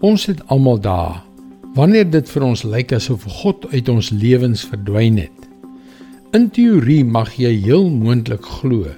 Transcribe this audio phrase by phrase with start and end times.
[0.00, 1.18] Ons het almal dae
[1.76, 5.44] wanneer dit vir ons lyk asof God uit ons lewens verdwyn het.
[6.34, 8.88] In teorie mag jy heel moontlik glo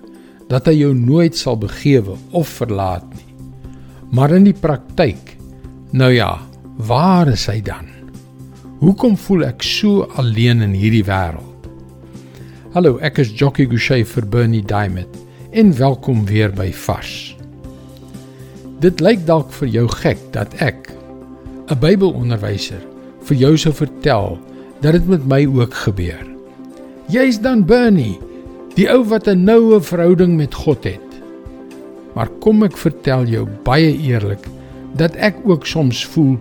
[0.49, 3.35] dat hy jou nooit sal begewe of verlaat nie.
[4.15, 5.35] Maar in die praktyk,
[5.91, 6.37] nou ja,
[6.79, 7.91] waar is hy dan?
[8.81, 11.69] Hoekom voel ek so alleen in hierdie wêreld?
[12.77, 15.19] Hallo, ek is Jockey Gouchee vir Bernie Diamond
[15.51, 17.42] en welkom weer by Vars.
[18.83, 20.91] Dit lyk dalk vir jou gek dat ek,
[21.71, 22.83] 'n Bybelonderwyser,
[23.23, 24.39] vir jou sou vertel
[24.83, 26.27] dat dit met my ook gebeur.
[27.07, 28.19] Jy's dan Bernie,
[28.75, 31.11] die ou wat 'n noue verhouding met God het.
[32.15, 34.49] Maar kom ek vertel jou baie eerlik
[34.97, 36.39] dat ek ook soms voel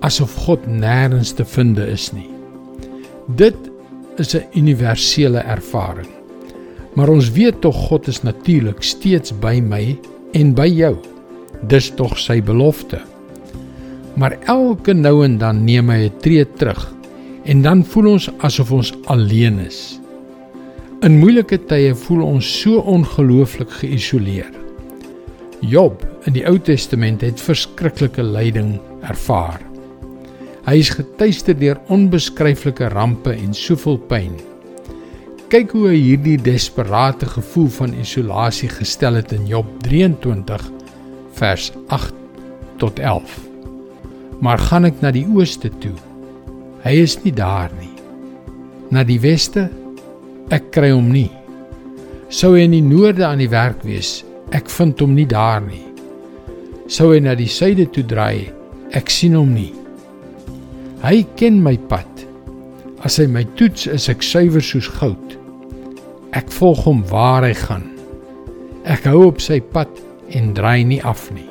[0.00, 2.30] asof God nêrens te vind is nie.
[3.34, 3.56] Dit
[4.16, 6.08] is 'n universele ervaring.
[6.94, 9.98] Maar ons weet tog God is natuurlik steeds by my
[10.32, 10.96] en by jou
[11.68, 13.00] dis tog sy belofte.
[14.16, 16.94] Maar elke nou en dan neem hy 'n tree terug
[17.44, 20.00] en dan voel ons asof ons alleen is.
[21.02, 24.50] In moeilike tye voel ons so ongelooflik geïsoleer.
[25.60, 29.60] Job in die Ou Testament het verskriklike lyding ervaar.
[30.66, 34.36] Hy is getuister deur onbeskryflike rampe en soveel pyn.
[35.48, 40.68] Kyk hoe hy hierdie desperate gevoel van isolasie gestel het in Job 23
[41.38, 42.14] vers 8
[42.80, 43.38] tot 11.
[44.40, 45.94] Maar gaan ek na die ooste toe?
[46.84, 47.92] Hy is nie daar nie.
[48.90, 49.68] Na die weste?
[50.50, 51.28] Ek kry hom nie.
[52.32, 54.20] Sou hy in die noorde aan die werk wees?
[54.56, 55.84] Ek vind hom nie daar nie.
[56.90, 58.48] Sou hy na die suide toe draai?
[58.96, 59.70] Ek sien hom nie.
[61.04, 62.08] Hy ken my pad.
[63.06, 65.36] As hy my toets, is ek suiwer soos goud.
[66.36, 67.86] Ek volg hom waar hy gaan.
[68.88, 69.90] Ek hou op sy pad
[70.36, 71.48] en draai nie af nie.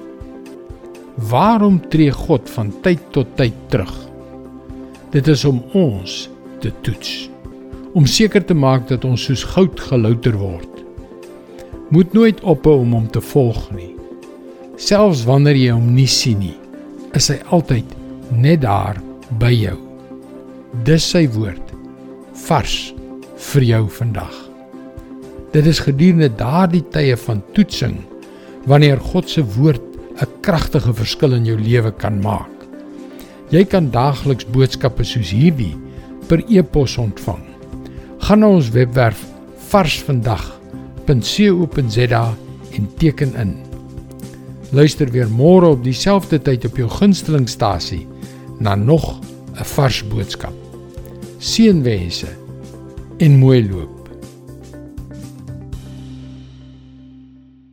[1.29, 3.93] Waarom tree God van tyd tot tyd terug?
[5.11, 6.29] Dit is om ons
[6.63, 7.29] te toets,
[7.97, 10.83] om seker te maak dat ons soos goud gelouter word.
[11.89, 13.95] Moet nooit ophou om hom te volg nie.
[14.79, 16.55] Selfs wanneer jy hom nie sien nie,
[17.17, 17.97] is hy altyd
[18.31, 19.01] net daar
[19.41, 19.75] by jou.
[20.85, 21.73] Dis sy woord
[22.45, 22.77] vars
[23.49, 24.35] vir jou vandag.
[25.49, 27.97] Dit is gedurende daardie tye van toetsing
[28.69, 29.81] wanneer God se woord
[30.21, 32.49] 'n kragtige verskil in jou lewe kan maak.
[33.49, 35.75] Jy kan daagliks boodskappe soos hierdie
[36.27, 37.43] per e-pos ontvang.
[38.19, 39.25] Gaan na ons webwerf
[39.69, 42.35] varsvandag.co.za
[42.71, 43.57] en teken in.
[44.71, 48.07] Luister weer môre op dieselfde tyd op jou gunstelingstasie
[48.59, 49.19] na nog
[49.59, 50.53] 'n vars boodskap.
[51.39, 52.27] Seënwense
[53.17, 53.98] en mooi loop.